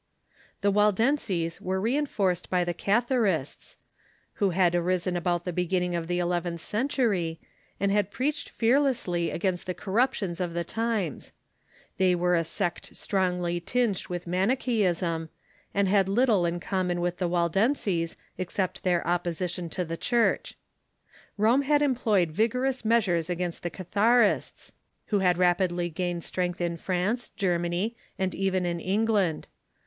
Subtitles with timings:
[0.61, 3.77] The Waldenses were reinforced by the Catharists,
[4.41, 7.37] who had arisen about the beginning of the eleventh centur}',
[7.79, 11.15] and had preached fearlessly against the corruptions of the the Riformm ^i™'^'^" ."^^^^
[12.15, 15.29] ^^'^''^^^^^^ strongly tinged with Manicheism,
[15.71, 20.57] and had little in common with the Waldenses except their opposition to tbe Church.
[21.37, 24.71] Rome had employed vigorous measures against the Catharists,
[25.11, 29.47] Avho had rapidly gained strength in France, Germany, and even in Eng land.